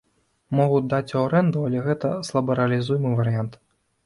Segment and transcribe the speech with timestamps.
[0.59, 3.53] Могуць даць у арэнду, але гэта слабарэалізуемы варыянт.